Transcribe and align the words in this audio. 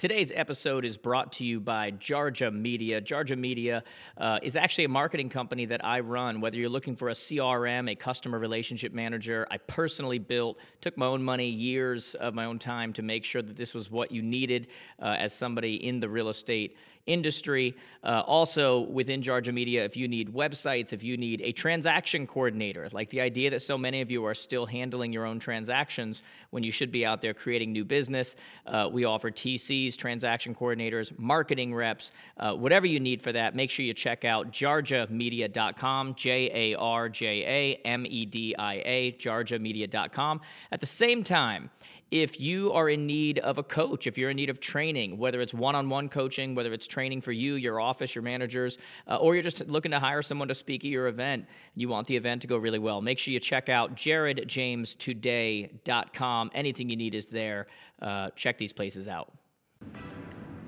Today's 0.00 0.32
episode 0.34 0.86
is 0.86 0.96
brought 0.96 1.30
to 1.32 1.44
you 1.44 1.60
by 1.60 1.90
Jarja 1.90 2.50
Media. 2.50 3.02
Jarja 3.02 3.36
Media 3.36 3.84
uh, 4.16 4.38
is 4.42 4.56
actually 4.56 4.84
a 4.84 4.88
marketing 4.88 5.28
company 5.28 5.66
that 5.66 5.84
I 5.84 6.00
run. 6.00 6.40
Whether 6.40 6.56
you're 6.56 6.70
looking 6.70 6.96
for 6.96 7.10
a 7.10 7.12
CRM, 7.12 7.90
a 7.90 7.94
customer 7.94 8.38
relationship 8.38 8.94
manager, 8.94 9.46
I 9.50 9.58
personally 9.58 10.18
built, 10.18 10.56
took 10.80 10.96
my 10.96 11.04
own 11.04 11.22
money, 11.22 11.50
years 11.50 12.14
of 12.14 12.32
my 12.32 12.46
own 12.46 12.58
time 12.58 12.94
to 12.94 13.02
make 13.02 13.24
sure 13.24 13.42
that 13.42 13.58
this 13.58 13.74
was 13.74 13.90
what 13.90 14.10
you 14.10 14.22
needed 14.22 14.68
uh, 15.02 15.16
as 15.18 15.34
somebody 15.34 15.86
in 15.86 16.00
the 16.00 16.08
real 16.08 16.30
estate 16.30 16.78
industry. 17.06 17.76
Uh, 18.02 18.22
also, 18.26 18.80
within 18.80 19.22
Jarja 19.22 19.52
Media, 19.52 19.84
if 19.84 19.96
you 19.96 20.08
need 20.08 20.32
websites, 20.32 20.92
if 20.92 21.02
you 21.02 21.16
need 21.16 21.42
a 21.42 21.52
transaction 21.52 22.26
coordinator, 22.26 22.88
like 22.92 23.10
the 23.10 23.20
idea 23.20 23.50
that 23.50 23.60
so 23.62 23.76
many 23.76 24.00
of 24.00 24.10
you 24.10 24.24
are 24.24 24.34
still 24.34 24.66
handling 24.66 25.12
your 25.12 25.26
own 25.26 25.38
transactions 25.38 26.22
when 26.50 26.62
you 26.62 26.72
should 26.72 26.90
be 26.90 27.04
out 27.04 27.20
there 27.20 27.34
creating 27.34 27.72
new 27.72 27.84
business, 27.84 28.36
uh, 28.66 28.88
we 28.90 29.04
offer 29.04 29.30
TCs, 29.30 29.96
transaction 29.96 30.54
coordinators, 30.54 31.16
marketing 31.18 31.74
reps, 31.74 32.12
uh, 32.38 32.54
whatever 32.54 32.86
you 32.86 33.00
need 33.00 33.20
for 33.22 33.32
that. 33.32 33.54
Make 33.54 33.70
sure 33.70 33.84
you 33.84 33.94
check 33.94 34.24
out 34.24 34.50
jarjamedia.com, 34.50 36.14
J 36.14 36.50
A 36.52 36.78
R 36.78 37.08
J 37.08 37.26
A 37.26 37.86
M 37.86 38.06
E 38.06 38.24
D 38.24 38.54
I 38.58 38.74
A, 38.74 39.12
jarjamedia.com. 39.20 40.40
At 40.72 40.80
the 40.80 40.86
same 40.86 41.22
time, 41.22 41.70
if 42.10 42.40
you 42.40 42.72
are 42.72 42.88
in 42.88 43.06
need 43.06 43.38
of 43.38 43.58
a 43.58 43.62
coach, 43.62 44.06
if 44.06 44.16
you're 44.18 44.30
in 44.30 44.36
need 44.36 44.50
of 44.50 44.58
training, 44.60 45.16
whether 45.18 45.40
it's 45.40 45.54
one 45.54 45.76
on 45.76 45.88
one 45.88 46.08
coaching, 46.08 46.54
whether 46.54 46.72
it's 46.72 46.86
training 46.86 47.20
for 47.20 47.32
you, 47.32 47.54
your 47.54 47.80
office, 47.80 48.14
your 48.14 48.22
managers, 48.22 48.78
uh, 49.08 49.16
or 49.16 49.34
you're 49.34 49.42
just 49.42 49.66
looking 49.68 49.90
to 49.92 50.00
hire 50.00 50.22
someone 50.22 50.48
to 50.48 50.54
speak 50.54 50.84
at 50.84 50.88
your 50.88 51.06
event, 51.06 51.46
you 51.74 51.88
want 51.88 52.08
the 52.08 52.16
event 52.16 52.42
to 52.42 52.48
go 52.48 52.56
really 52.56 52.78
well, 52.78 53.00
make 53.00 53.18
sure 53.18 53.32
you 53.32 53.40
check 53.40 53.68
out 53.68 53.96
jaredjamestoday.com. 53.96 56.50
Anything 56.54 56.90
you 56.90 56.96
need 56.96 57.14
is 57.14 57.26
there. 57.26 57.66
Uh, 58.02 58.30
check 58.36 58.58
these 58.58 58.72
places 58.72 59.06
out. 59.06 59.32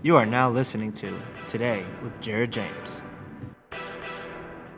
You 0.02 0.16
are 0.16 0.26
now 0.26 0.50
listening 0.50 0.92
to 0.92 1.12
Today 1.46 1.84
with 2.02 2.20
Jared 2.20 2.52
James. 2.52 3.02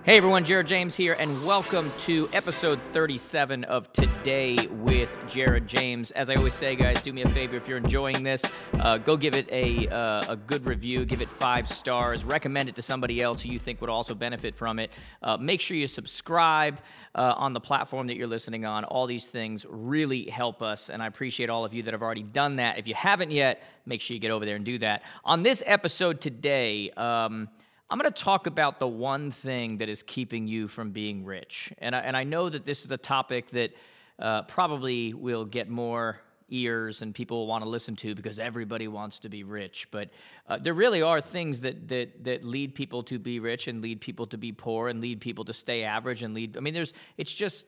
Hey 0.05 0.19
everyone, 0.19 0.45
Jared 0.45 0.67
James 0.67 0.95
here, 0.95 1.17
and 1.19 1.47
welcome 1.47 1.91
to 2.05 2.29
episode 2.35 2.79
37 2.93 3.65
of 3.65 3.91
Today 3.95 4.55
with 4.67 5.11
Jared 5.31 5.67
James. 5.67 6.11
As 6.11 6.29
I 6.29 6.35
always 6.35 6.53
say, 6.53 6.77
guys, 6.77 7.01
do 7.01 7.11
me 7.11 7.23
a 7.23 7.29
favor 7.31 7.57
if 7.57 7.67
you're 7.67 7.79
enjoying 7.79 8.23
this, 8.23 8.45
uh, 8.81 8.99
go 8.99 9.17
give 9.17 9.35
it 9.35 9.49
a, 9.51 9.89
uh, 9.89 10.33
a 10.33 10.37
good 10.37 10.67
review, 10.67 11.07
give 11.07 11.23
it 11.23 11.29
five 11.31 11.67
stars, 11.67 12.23
recommend 12.23 12.69
it 12.69 12.77
to 12.77 12.83
somebody 12.83 13.23
else 13.23 13.41
who 13.41 13.49
you 13.49 13.59
think 13.59 13.81
would 13.81 13.89
also 13.89 14.15
benefit 14.15 14.55
from 14.55 14.79
it. 14.79 14.91
Uh, 15.23 15.39
make 15.39 15.59
sure 15.59 15.75
you 15.75 15.87
subscribe 15.87 16.81
uh, 17.15 17.33
on 17.39 17.55
the 17.55 17.61
platform 17.61 18.07
that 18.07 18.17
you're 18.17 18.27
listening 18.27 18.67
on. 18.67 18.85
All 18.85 19.07
these 19.07 19.27
things 19.27 19.65
really 19.67 20.27
help 20.27 20.61
us, 20.61 20.91
and 20.91 21.03
I 21.03 21.07
appreciate 21.07 21.49
all 21.49 21.65
of 21.65 21.73
you 21.73 21.83
that 21.83 21.95
have 21.95 22.03
already 22.03 22.25
done 22.25 22.57
that. 22.57 22.77
If 22.77 22.87
you 22.87 22.95
haven't 22.95 23.31
yet, 23.31 23.63
make 23.87 24.03
sure 24.03 24.13
you 24.13 24.21
get 24.21 24.33
over 24.33 24.45
there 24.45 24.57
and 24.57 24.67
do 24.67 24.79
that. 24.81 25.01
On 25.25 25.43
this 25.43 25.63
episode 25.65 26.21
today, 26.21 26.91
um, 26.91 27.49
I'm 27.91 27.99
going 27.99 28.11
to 28.11 28.23
talk 28.23 28.47
about 28.47 28.79
the 28.79 28.89
one 28.89 29.31
thing 29.31 29.79
that 29.79 29.89
is 29.89 30.03
keeping 30.03 30.49
you 30.49 30.69
from 30.69 30.91
being 30.91 31.25
rich. 31.25 31.73
And 31.79 31.95
I, 31.95 32.01
and 32.01 32.17
I 32.17 32.25
know 32.25 32.49
that 32.49 32.65
this 32.65 32.85
is 32.85 32.91
a 32.91 32.97
topic 32.97 33.51
that 33.51 33.73
uh, 34.19 34.43
probably 34.43 35.13
will 35.13 35.45
get 35.45 35.69
more 35.69 36.21
ears 36.49 37.03
and 37.03 37.15
people 37.15 37.39
will 37.39 37.47
want 37.47 37.63
to 37.63 37.69
listen 37.69 37.97
to 37.97 38.15
because 38.15 38.39
everybody 38.39 38.89
wants 38.89 39.19
to 39.19 39.29
be 39.29 39.45
rich. 39.45 39.89
But 39.91 40.11
uh, 40.49 40.59
there 40.59 40.75
really 40.75 41.03
are 41.03 41.21
things 41.21 41.61
that, 41.61 41.89
that, 41.89 42.25
that 42.25 42.45
lead 42.45 42.75
people 42.75 43.03
to 43.05 43.19
be 43.19 43.39
rich 43.39 43.69
and 43.69 43.83
lead 43.83 44.01
people 44.01 44.27
to 44.29 44.39
be 44.39 44.53
poor 44.53 44.89
and 44.89 45.01
lead 45.01 45.21
people 45.21 45.45
to 45.45 45.53
stay 45.53 45.85
average 45.85 46.23
and 46.23 46.35
lead. 46.35 46.57
I 46.57 46.61
mean, 46.61 46.75
there's, 46.75 46.93
it's 47.19 47.33
just, 47.33 47.67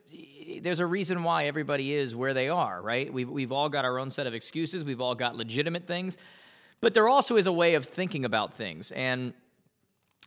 there's 0.61 0.81
a 0.81 0.87
reason 0.87 1.25
why 1.25 1.47
everybody 1.47 1.95
is 1.95 2.15
where 2.15 2.35
they 2.35 2.49
are, 2.49 2.81
right? 2.81 3.13
We've, 3.13 3.29
we've 3.29 3.53
all 3.53 3.69
got 3.69 3.85
our 3.85 3.99
own 3.99 4.11
set 4.11 4.27
of 4.27 4.35
excuses, 4.35 4.85
we've 4.85 5.01
all 5.01 5.15
got 5.15 5.37
legitimate 5.37 5.87
things. 5.87 6.17
But 6.81 6.95
there 6.95 7.09
also 7.09 7.37
is 7.37 7.47
a 7.47 7.53
way 7.53 7.75
of 7.75 7.87
thinking 7.87 8.25
about 8.25 8.55
things. 8.55 8.93
And 8.93 9.33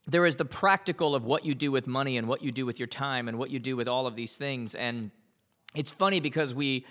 there 0.10 0.26
is 0.26 0.36
the 0.36 0.46
practical 0.46 1.14
of 1.14 1.24
what 1.24 1.46
you 1.46 1.54
do 1.54 1.72
with 1.72 1.86
money 1.86 2.18
and 2.18 2.28
what 2.28 2.42
you 2.42 2.52
do 2.52 2.66
with 2.66 2.80
your 2.80 2.88
time 2.88 3.28
and 3.28 3.38
what 3.38 3.50
you 3.50 3.60
do 3.60 3.76
with 3.76 3.88
all 3.88 4.08
of 4.08 4.16
these 4.16 4.36
things. 4.36 4.74
And 4.76 5.12
it's 5.76 5.92
funny 5.92 6.20
because 6.20 6.54
we 6.54 6.86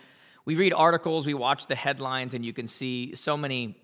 we 0.44 0.54
read 0.54 0.72
articles, 0.72 1.26
we 1.26 1.34
watch 1.34 1.66
the 1.66 1.74
headlines, 1.74 2.32
and 2.32 2.42
you 2.44 2.54
can 2.54 2.66
see 2.66 3.14
so 3.14 3.36
many 3.36 3.76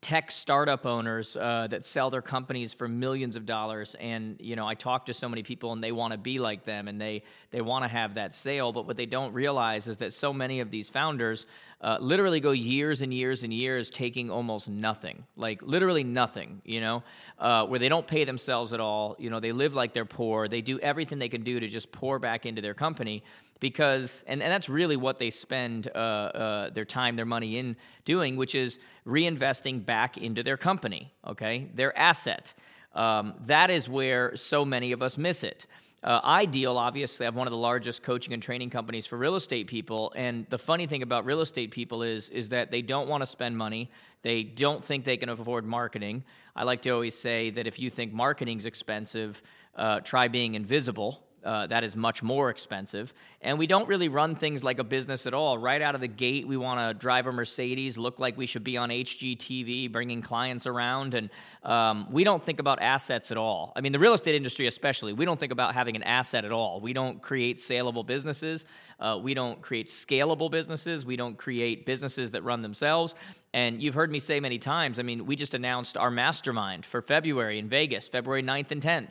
tech 0.00 0.30
startup 0.30 0.86
owners 0.86 1.36
uh, 1.36 1.66
that 1.70 1.84
sell 1.84 2.08
their 2.08 2.22
companies 2.22 2.72
for 2.72 2.86
millions 2.86 3.34
of 3.36 3.44
dollars. 3.44 3.96
And 4.00 4.36
you 4.38 4.56
know 4.56 4.66
i 4.66 4.74
talk 4.74 5.06
to 5.06 5.14
so 5.14 5.28
many 5.28 5.42
people 5.42 5.72
and 5.72 5.82
they 5.82 5.92
want 5.92 6.12
to 6.12 6.18
be 6.18 6.38
like 6.38 6.64
them 6.64 6.88
and 6.88 7.00
they 7.00 7.22
they 7.50 7.60
want 7.60 7.84
to 7.84 7.88
have 7.88 8.14
that 8.14 8.34
sale. 8.34 8.72
But 8.72 8.86
what 8.86 8.96
they 8.96 9.06
don't 9.06 9.32
realize 9.32 9.86
is 9.86 9.96
that 9.98 10.12
so 10.12 10.32
many 10.32 10.60
of 10.60 10.70
these 10.70 10.88
founders 10.88 11.46
uh, 11.80 11.96
literally 12.00 12.40
go 12.40 12.50
years 12.50 13.02
and 13.02 13.14
years 13.14 13.42
and 13.42 13.52
years 13.52 13.88
taking 13.88 14.30
almost 14.30 14.68
nothing 14.68 15.24
like 15.36 15.62
literally 15.62 16.02
nothing 16.02 16.60
you 16.64 16.80
know 16.80 17.02
uh, 17.38 17.64
where 17.66 17.78
they 17.78 17.88
don't 17.88 18.06
pay 18.06 18.24
themselves 18.24 18.72
at 18.72 18.80
all. 18.80 19.16
You 19.18 19.30
know 19.30 19.40
they 19.40 19.52
live 19.52 19.74
like 19.74 19.92
they're 19.92 20.04
poor. 20.04 20.48
They 20.48 20.60
do 20.60 20.78
everything 20.80 21.18
they 21.18 21.28
can 21.28 21.42
do 21.42 21.60
to 21.60 21.68
just 21.68 21.90
pour 21.92 22.18
back 22.18 22.46
into 22.46 22.62
their 22.62 22.74
company 22.74 23.22
because 23.60 24.24
and, 24.26 24.42
and 24.42 24.50
that's 24.50 24.68
really 24.68 24.96
what 24.96 25.18
they 25.18 25.30
spend 25.30 25.90
uh, 25.94 25.98
uh, 25.98 26.70
their 26.70 26.84
time 26.84 27.16
their 27.16 27.26
money 27.26 27.58
in 27.58 27.76
doing 28.04 28.36
which 28.36 28.54
is 28.54 28.78
reinvesting 29.06 29.84
back 29.84 30.18
into 30.18 30.42
their 30.42 30.56
company 30.56 31.12
okay? 31.26 31.68
Their 31.74 31.96
asset. 31.98 32.54
Um, 32.94 33.34
that 33.46 33.70
is 33.70 33.88
where 33.88 34.36
so 34.36 34.64
many 34.64 34.92
of 34.92 35.02
us 35.02 35.18
miss 35.18 35.44
it. 35.44 35.66
Uh, 36.04 36.20
ideal 36.22 36.78
obviously 36.78 37.24
i 37.24 37.26
have 37.26 37.34
one 37.34 37.48
of 37.48 37.50
the 37.50 37.56
largest 37.56 38.04
coaching 38.04 38.32
and 38.32 38.40
training 38.40 38.70
companies 38.70 39.04
for 39.04 39.18
real 39.18 39.34
estate 39.34 39.66
people 39.66 40.12
and 40.14 40.46
the 40.48 40.56
funny 40.56 40.86
thing 40.86 41.02
about 41.02 41.24
real 41.24 41.40
estate 41.40 41.72
people 41.72 42.04
is 42.04 42.28
is 42.28 42.48
that 42.48 42.70
they 42.70 42.80
don't 42.80 43.08
want 43.08 43.20
to 43.20 43.26
spend 43.26 43.56
money. 43.56 43.90
They 44.22 44.42
don't 44.42 44.84
think 44.84 45.04
they 45.04 45.16
can 45.16 45.28
afford 45.28 45.64
marketing. 45.64 46.22
I 46.54 46.64
like 46.64 46.82
to 46.82 46.90
always 46.90 47.16
say 47.16 47.50
that 47.50 47.66
if 47.66 47.78
you 47.78 47.90
think 47.90 48.12
marketing's 48.12 48.64
expensive 48.64 49.42
uh, 49.74 50.00
try 50.00 50.28
being 50.28 50.54
invisible 50.54 51.24
uh, 51.44 51.66
that 51.66 51.84
is 51.84 51.94
much 51.94 52.22
more 52.22 52.50
expensive. 52.50 53.14
And 53.40 53.58
we 53.58 53.66
don't 53.66 53.88
really 53.88 54.08
run 54.08 54.34
things 54.34 54.64
like 54.64 54.78
a 54.78 54.84
business 54.84 55.26
at 55.26 55.34
all. 55.34 55.58
Right 55.58 55.80
out 55.80 55.94
of 55.94 56.00
the 56.00 56.08
gate, 56.08 56.46
we 56.46 56.56
want 56.56 56.80
to 56.80 56.98
drive 56.98 57.26
a 57.26 57.32
Mercedes, 57.32 57.96
look 57.96 58.18
like 58.18 58.36
we 58.36 58.46
should 58.46 58.64
be 58.64 58.76
on 58.76 58.88
HGTV, 58.88 59.92
bringing 59.92 60.20
clients 60.20 60.66
around. 60.66 61.14
And 61.14 61.30
um, 61.62 62.08
we 62.10 62.24
don't 62.24 62.44
think 62.44 62.58
about 62.58 62.82
assets 62.82 63.30
at 63.30 63.36
all. 63.36 63.72
I 63.76 63.80
mean, 63.80 63.92
the 63.92 63.98
real 63.98 64.14
estate 64.14 64.34
industry, 64.34 64.66
especially, 64.66 65.12
we 65.12 65.24
don't 65.24 65.38
think 65.38 65.52
about 65.52 65.74
having 65.74 65.94
an 65.94 66.02
asset 66.02 66.44
at 66.44 66.52
all. 66.52 66.80
We 66.80 66.92
don't 66.92 67.22
create 67.22 67.60
saleable 67.60 68.04
businesses. 68.04 68.64
Uh, 68.98 69.18
we 69.22 69.32
don't 69.34 69.60
create 69.62 69.86
scalable 69.86 70.50
businesses. 70.50 71.04
We 71.04 71.16
don't 71.16 71.38
create 71.38 71.86
businesses 71.86 72.32
that 72.32 72.42
run 72.42 72.62
themselves. 72.62 73.14
And 73.54 73.82
you've 73.82 73.94
heard 73.94 74.10
me 74.10 74.18
say 74.18 74.40
many 74.40 74.58
times, 74.58 74.98
I 74.98 75.02
mean, 75.02 75.24
we 75.24 75.36
just 75.36 75.54
announced 75.54 75.96
our 75.96 76.10
mastermind 76.10 76.84
for 76.84 77.00
February 77.00 77.58
in 77.58 77.68
Vegas, 77.68 78.08
February 78.08 78.42
9th 78.42 78.72
and 78.72 78.82
10th 78.82 79.10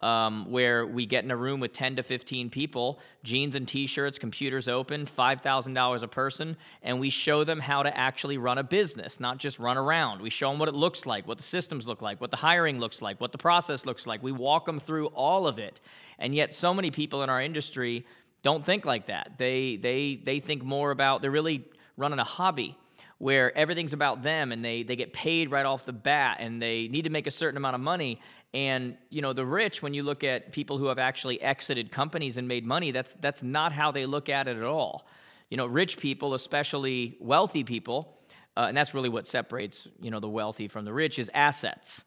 um, 0.00 0.50
where 0.50 0.86
we 0.86 1.06
get 1.06 1.24
in 1.24 1.30
a 1.30 1.36
room 1.36 1.58
with 1.58 1.72
10 1.72 1.96
to 1.96 2.02
15 2.02 2.50
people, 2.50 3.00
jeans 3.24 3.56
and 3.56 3.66
t 3.66 3.86
shirts, 3.86 4.18
computers 4.18 4.68
open, 4.68 5.08
$5,000 5.18 6.02
a 6.02 6.08
person, 6.08 6.56
and 6.82 7.00
we 7.00 7.10
show 7.10 7.44
them 7.44 7.58
how 7.58 7.82
to 7.82 7.96
actually 7.96 8.38
run 8.38 8.58
a 8.58 8.62
business, 8.62 9.18
not 9.18 9.38
just 9.38 9.58
run 9.58 9.76
around. 9.76 10.22
We 10.22 10.30
show 10.30 10.50
them 10.50 10.58
what 10.58 10.68
it 10.68 10.74
looks 10.74 11.04
like, 11.04 11.26
what 11.26 11.38
the 11.38 11.44
systems 11.44 11.86
look 11.86 12.00
like, 12.00 12.20
what 12.20 12.30
the 12.30 12.36
hiring 12.36 12.78
looks 12.78 13.02
like, 13.02 13.20
what 13.20 13.32
the 13.32 13.38
process 13.38 13.86
looks 13.86 14.06
like. 14.06 14.22
We 14.22 14.32
walk 14.32 14.66
them 14.66 14.78
through 14.78 15.06
all 15.08 15.46
of 15.46 15.58
it. 15.58 15.80
And 16.18 16.34
yet, 16.34 16.54
so 16.54 16.72
many 16.72 16.90
people 16.90 17.22
in 17.22 17.30
our 17.30 17.42
industry 17.42 18.06
don't 18.42 18.64
think 18.64 18.84
like 18.84 19.06
that. 19.06 19.32
They, 19.36 19.76
they, 19.76 20.20
they 20.24 20.38
think 20.38 20.62
more 20.62 20.92
about, 20.92 21.22
they're 21.22 21.30
really 21.30 21.64
running 21.96 22.20
a 22.20 22.24
hobby 22.24 22.76
where 23.18 23.56
everything's 23.58 23.92
about 23.92 24.22
them 24.22 24.52
and 24.52 24.64
they, 24.64 24.82
they 24.84 24.96
get 24.96 25.12
paid 25.12 25.50
right 25.50 25.66
off 25.66 25.84
the 25.84 25.92
bat 25.92 26.38
and 26.40 26.62
they 26.62 26.88
need 26.88 27.02
to 27.02 27.10
make 27.10 27.26
a 27.26 27.30
certain 27.30 27.56
amount 27.56 27.74
of 27.74 27.80
money. 27.80 28.20
And 28.54 28.96
you 29.10 29.20
know 29.20 29.32
the 29.32 29.44
rich 29.44 29.82
when 29.82 29.92
you 29.92 30.02
look 30.02 30.24
at 30.24 30.52
people 30.52 30.78
who 30.78 30.86
have 30.86 30.98
actually 30.98 31.40
exited 31.42 31.92
companies 31.92 32.38
and 32.38 32.48
made 32.48 32.64
money 32.64 32.92
that's 32.92 33.14
that's 33.20 33.42
not 33.42 33.72
how 33.72 33.92
they 33.92 34.06
look 34.06 34.28
at 34.28 34.48
it 34.48 34.56
at 34.56 34.62
all. 34.62 35.06
You 35.50 35.58
know 35.58 35.66
rich 35.66 35.98
people 35.98 36.32
especially 36.32 37.18
wealthy 37.20 37.62
people 37.62 38.16
uh, 38.56 38.66
and 38.68 38.76
that's 38.76 38.94
really 38.94 39.10
what 39.10 39.28
separates 39.28 39.86
you 40.00 40.10
know 40.10 40.20
the 40.20 40.28
wealthy 40.28 40.66
from 40.66 40.84
the 40.84 40.92
rich 40.92 41.18
is 41.18 41.30
assets. 41.34 42.04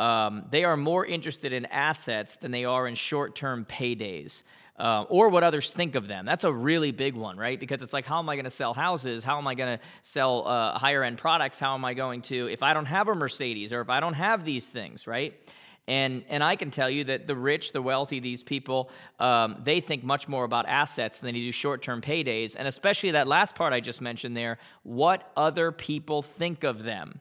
Um, 0.00 0.46
they 0.50 0.64
are 0.64 0.76
more 0.76 1.06
interested 1.06 1.52
in 1.52 1.66
assets 1.66 2.34
than 2.34 2.50
they 2.50 2.64
are 2.64 2.88
in 2.88 2.96
short-term 2.96 3.64
paydays 3.64 4.42
uh, 4.78 5.04
or 5.08 5.28
what 5.28 5.44
others 5.44 5.70
think 5.70 5.94
of 5.94 6.08
them. 6.08 6.26
That's 6.26 6.44
a 6.44 6.52
really 6.52 6.90
big 6.90 7.14
one, 7.14 7.36
right? 7.36 7.58
Because 7.58 7.82
it's 7.82 7.92
like, 7.92 8.04
how 8.04 8.18
am 8.18 8.28
I 8.28 8.34
going 8.34 8.44
to 8.44 8.50
sell 8.50 8.74
houses? 8.74 9.22
How 9.22 9.38
am 9.38 9.46
I 9.46 9.54
going 9.54 9.78
to 9.78 9.84
sell 10.02 10.46
uh, 10.46 10.78
higher 10.78 11.04
end 11.04 11.18
products? 11.18 11.60
How 11.60 11.74
am 11.74 11.84
I 11.84 11.94
going 11.94 12.22
to, 12.22 12.48
if 12.48 12.62
I 12.62 12.74
don't 12.74 12.86
have 12.86 13.08
a 13.08 13.14
Mercedes 13.14 13.72
or 13.72 13.80
if 13.80 13.88
I 13.88 14.00
don't 14.00 14.14
have 14.14 14.44
these 14.44 14.66
things, 14.66 15.06
right? 15.06 15.34
And, 15.86 16.24
and 16.28 16.42
I 16.42 16.56
can 16.56 16.70
tell 16.70 16.88
you 16.88 17.04
that 17.04 17.26
the 17.26 17.36
rich, 17.36 17.72
the 17.72 17.82
wealthy, 17.82 18.18
these 18.18 18.42
people, 18.42 18.90
um, 19.20 19.60
they 19.64 19.80
think 19.80 20.02
much 20.02 20.26
more 20.28 20.44
about 20.44 20.66
assets 20.66 21.18
than 21.18 21.34
they 21.34 21.40
do 21.40 21.52
short 21.52 21.82
term 21.82 22.00
paydays. 22.00 22.56
And 22.58 22.66
especially 22.66 23.12
that 23.12 23.28
last 23.28 23.54
part 23.54 23.72
I 23.72 23.80
just 23.80 24.00
mentioned 24.00 24.36
there 24.36 24.58
what 24.82 25.30
other 25.36 25.70
people 25.70 26.22
think 26.22 26.64
of 26.64 26.82
them. 26.82 27.20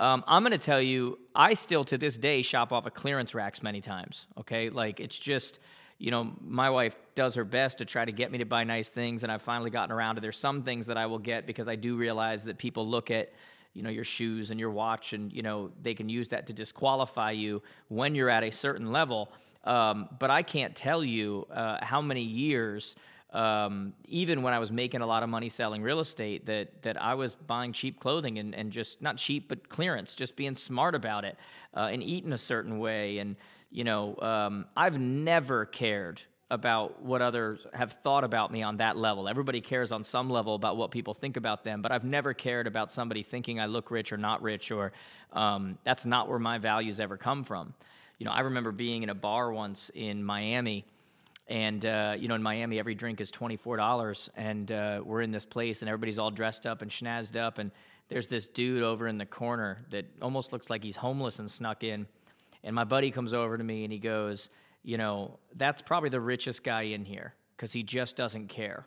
Um, 0.00 0.24
I'm 0.26 0.42
going 0.42 0.52
to 0.52 0.58
tell 0.58 0.80
you, 0.80 1.18
I 1.34 1.54
still 1.54 1.84
to 1.84 1.98
this 1.98 2.16
day 2.16 2.42
shop 2.42 2.72
off 2.72 2.86
of 2.86 2.94
clearance 2.94 3.34
racks 3.34 3.62
many 3.62 3.80
times. 3.80 4.26
Okay. 4.38 4.70
Like 4.70 5.00
it's 5.00 5.18
just, 5.18 5.58
you 5.98 6.10
know, 6.10 6.32
my 6.40 6.70
wife 6.70 6.94
does 7.14 7.34
her 7.34 7.44
best 7.44 7.78
to 7.78 7.84
try 7.84 8.04
to 8.04 8.12
get 8.12 8.30
me 8.30 8.38
to 8.38 8.44
buy 8.44 8.64
nice 8.64 8.88
things, 8.88 9.22
and 9.24 9.32
I've 9.32 9.42
finally 9.42 9.70
gotten 9.70 9.92
around 9.92 10.14
to 10.14 10.20
there's 10.20 10.38
some 10.38 10.62
things 10.62 10.86
that 10.86 10.96
I 10.96 11.06
will 11.06 11.18
get 11.18 11.46
because 11.46 11.68
I 11.68 11.74
do 11.74 11.96
realize 11.96 12.44
that 12.44 12.58
people 12.58 12.86
look 12.86 13.10
at 13.10 13.32
you 13.74 13.82
know 13.82 13.90
your 13.90 14.04
shoes 14.04 14.50
and 14.50 14.58
your 14.58 14.70
watch 14.70 15.12
and 15.12 15.32
you 15.32 15.42
know 15.42 15.70
they 15.82 15.94
can 15.94 16.08
use 16.08 16.28
that 16.28 16.46
to 16.46 16.52
disqualify 16.52 17.30
you 17.30 17.62
when 17.88 18.14
you're 18.14 18.30
at 18.30 18.42
a 18.42 18.50
certain 18.50 18.90
level 18.90 19.30
um, 19.64 20.08
but 20.18 20.30
i 20.30 20.42
can't 20.42 20.74
tell 20.74 21.04
you 21.04 21.46
uh, 21.52 21.76
how 21.82 22.00
many 22.00 22.22
years 22.22 22.96
um, 23.32 23.92
even 24.06 24.42
when 24.42 24.54
I 24.54 24.58
was 24.58 24.72
making 24.72 25.02
a 25.02 25.06
lot 25.06 25.22
of 25.22 25.28
money 25.28 25.50
selling 25.50 25.82
real 25.82 26.00
estate, 26.00 26.46
that 26.46 26.80
that 26.82 27.00
I 27.00 27.12
was 27.14 27.34
buying 27.34 27.74
cheap 27.74 28.00
clothing 28.00 28.38
and, 28.38 28.54
and 28.54 28.72
just 28.72 29.02
not 29.02 29.18
cheap 29.18 29.48
but 29.48 29.68
clearance, 29.68 30.14
just 30.14 30.34
being 30.34 30.54
smart 30.54 30.94
about 30.94 31.24
it 31.24 31.36
uh, 31.76 31.90
and 31.92 32.02
eating 32.02 32.32
a 32.32 32.38
certain 32.38 32.78
way. 32.78 33.18
And 33.18 33.36
you 33.70 33.84
know, 33.84 34.16
um, 34.16 34.66
I've 34.76 34.98
never 34.98 35.66
cared 35.66 36.20
about 36.50 37.02
what 37.02 37.20
others 37.20 37.66
have 37.74 37.96
thought 38.02 38.24
about 38.24 38.50
me 38.50 38.62
on 38.62 38.78
that 38.78 38.96
level. 38.96 39.28
Everybody 39.28 39.60
cares 39.60 39.92
on 39.92 40.02
some 40.02 40.30
level 40.30 40.54
about 40.54 40.78
what 40.78 40.90
people 40.90 41.12
think 41.12 41.36
about 41.36 41.62
them, 41.62 41.82
but 41.82 41.92
I've 41.92 42.04
never 42.04 42.32
cared 42.32 42.66
about 42.66 42.90
somebody 42.90 43.22
thinking 43.22 43.60
I 43.60 43.66
look 43.66 43.90
rich 43.90 44.12
or 44.12 44.16
not 44.16 44.40
rich, 44.42 44.70
or 44.70 44.92
um, 45.34 45.76
that's 45.84 46.06
not 46.06 46.28
where 46.28 46.38
my 46.38 46.56
values 46.56 47.00
ever 47.00 47.18
come 47.18 47.44
from. 47.44 47.74
You 48.18 48.24
know, 48.24 48.32
I 48.32 48.40
remember 48.40 48.72
being 48.72 49.02
in 49.02 49.10
a 49.10 49.14
bar 49.14 49.52
once 49.52 49.90
in 49.94 50.24
Miami 50.24 50.86
and 51.48 51.84
uh, 51.86 52.14
you 52.18 52.28
know, 52.28 52.34
in 52.34 52.42
Miami, 52.42 52.78
every 52.78 52.94
drink 52.94 53.20
is 53.20 53.30
twenty 53.30 53.56
four 53.56 53.76
dollars, 53.76 54.28
and 54.36 54.70
uh, 54.70 55.00
we're 55.02 55.22
in 55.22 55.32
this 55.32 55.46
place, 55.46 55.80
and 55.80 55.88
everybody's 55.88 56.18
all 56.18 56.30
dressed 56.30 56.66
up 56.66 56.82
and 56.82 56.90
schnazzed 56.90 57.36
up, 57.36 57.58
and 57.58 57.70
there's 58.08 58.28
this 58.28 58.46
dude 58.46 58.82
over 58.82 59.08
in 59.08 59.16
the 59.16 59.26
corner 59.26 59.78
that 59.90 60.04
almost 60.20 60.52
looks 60.52 60.68
like 60.68 60.82
he's 60.82 60.96
homeless 60.96 61.38
and 61.38 61.50
snuck 61.50 61.84
in, 61.84 62.06
and 62.68 62.74
my 62.74 62.84
buddy 62.84 63.10
comes 63.10 63.32
over 63.32 63.56
to 63.56 63.64
me 63.64 63.84
and 63.84 63.90
he 63.90 63.98
goes, 63.98 64.50
you 64.82 64.98
know, 64.98 65.38
that's 65.56 65.80
probably 65.80 66.10
the 66.10 66.20
richest 66.20 66.62
guy 66.62 66.82
in 66.82 67.02
here 67.02 67.32
because 67.56 67.72
he 67.72 67.82
just 67.82 68.14
doesn't 68.14 68.48
care. 68.48 68.84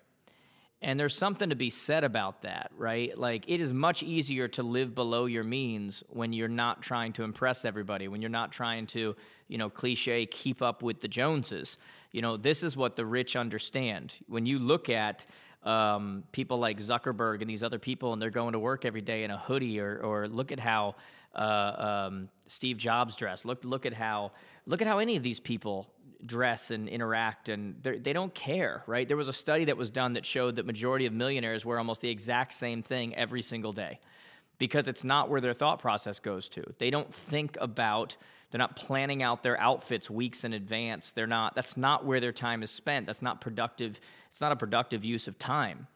And 0.84 1.00
there's 1.00 1.16
something 1.16 1.50
to 1.50 1.56
be 1.56 1.72
said 1.72 2.04
about 2.04 2.44
that, 2.44 2.70
right? 2.78 3.18
Like, 3.18 3.44
it 3.48 3.60
is 3.60 3.74
much 3.74 4.04
easier 4.04 4.48
to 4.50 4.62
live 4.62 4.94
below 4.94 5.26
your 5.26 5.44
means 5.44 6.04
when 6.10 6.32
you're 6.32 6.48
not 6.48 6.84
trying 6.84 7.12
to 7.14 7.24
impress 7.24 7.66
everybody, 7.66 8.08
when 8.08 8.22
you're 8.22 8.30
not 8.30 8.52
trying 8.52 8.86
to, 8.88 9.16
you 9.48 9.58
know, 9.58 9.68
cliche, 9.68 10.28
keep 10.28 10.62
up 10.62 10.84
with 10.84 11.02
the 11.02 11.08
Joneses. 11.08 11.80
You 12.12 12.22
know, 12.22 12.38
this 12.38 12.62
is 12.62 12.78
what 12.78 12.96
the 12.96 13.06
rich 13.08 13.36
understand. 13.36 14.14
When 14.28 14.46
you 14.46 14.60
look 14.60 14.90
at 14.90 15.26
um, 15.64 16.24
people 16.32 16.58
like 16.58 16.80
Zuckerberg 16.80 17.42
and 17.42 17.50
these 17.50 17.64
other 17.64 17.80
people, 17.80 18.14
and 18.14 18.22
they're 18.22 18.30
going 18.30 18.54
to 18.54 18.60
work 18.60 18.86
every 18.86 19.02
day 19.02 19.24
in 19.24 19.32
a 19.32 19.38
hoodie, 19.38 19.80
or, 19.80 20.00
or 20.00 20.28
look 20.28 20.52
at 20.52 20.60
how 20.60 20.96
uh, 21.36 22.08
um, 22.08 22.30
Steve 22.48 22.78
Jobs 22.78 23.16
dressed. 23.16 23.46
Look, 23.46 23.64
look 23.64 23.86
at 23.86 23.94
how, 23.94 24.32
look 24.66 24.82
at 24.82 24.88
how 24.88 25.00
any 25.00 25.16
of 25.16 25.24
these 25.24 25.40
people 25.40 25.88
dress 26.26 26.72
and 26.72 26.88
interact 26.88 27.50
and 27.50 27.76
they 27.82 28.14
don't 28.14 28.34
care 28.36 28.84
right 28.86 29.08
there 29.08 29.18
was 29.18 29.28
a 29.28 29.34
study 29.34 29.66
that 29.66 29.76
was 29.76 29.90
done 29.90 30.14
that 30.14 30.24
showed 30.24 30.56
that 30.56 30.68
majority 30.68 31.08
of 31.08 31.14
millionaires 31.14 31.66
wear 31.66 31.80
almost 31.80 32.00
the 32.02 32.10
exact 32.10 32.54
same 32.54 32.84
thing 32.84 33.16
every 33.16 33.42
single 33.42 33.74
day 33.74 34.00
because 34.60 34.88
it's 34.88 35.04
not 35.04 35.30
where 35.30 35.42
their 35.42 35.54
thought 35.54 35.80
process 35.80 36.20
goes 36.20 36.48
to 36.48 36.64
they 36.78 36.92
don't 36.92 37.12
think 37.12 37.58
about 37.60 38.16
they're 38.52 38.60
not 38.60 38.76
planning 38.76 39.24
out 39.24 39.44
their 39.44 39.60
outfits 39.60 40.10
weeks 40.10 40.44
in 40.44 40.54
advance. 40.54 41.12
They're 41.16 41.28
not 41.28 41.56
that's 41.56 41.78
not 41.78 42.06
where 42.06 42.20
their 42.20 42.32
time 42.34 42.64
is 42.64 42.72
spent. 42.72 43.08
That's 43.08 43.22
not 43.22 43.42
productive 43.42 44.00
it's 44.30 44.42
not 44.42 44.52
a 44.52 44.56
productive 44.56 45.04
use 45.04 45.28
of 45.28 45.40
time. 45.40 45.88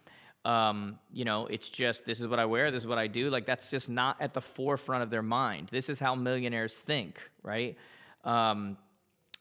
Um, 0.46 1.00
you 1.12 1.26
know 1.26 1.48
it's 1.48 1.70
just 1.70 2.06
this 2.06 2.22
is 2.22 2.28
what 2.28 2.38
i 2.38 2.46
wear 2.46 2.70
this 2.70 2.84
is 2.84 2.88
what 2.88 2.98
i 2.98 3.08
do. 3.08 3.30
Like 3.30 3.46
that's 3.46 3.70
just 3.70 3.90
not 3.90 4.22
at 4.22 4.34
the 4.34 4.42
forefront 4.42 5.04
of 5.04 5.10
their 5.10 5.24
mind. 5.24 5.70
This 5.72 5.90
is 5.90 6.00
how 6.00 6.16
millionaires 6.16 6.76
think 6.76 7.20
right? 7.44 7.78
Um, 8.24 8.78